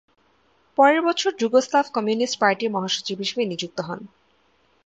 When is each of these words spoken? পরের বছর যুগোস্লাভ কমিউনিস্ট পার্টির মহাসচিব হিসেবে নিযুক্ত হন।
পরের 0.77 1.01
বছর 1.01 1.31
যুগোস্লাভ 1.39 1.85
কমিউনিস্ট 1.93 2.35
পার্টির 2.39 2.73
মহাসচিব 2.75 3.17
হিসেবে 3.17 3.43
নিযুক্ত 3.45 3.77
হন। 3.81 3.99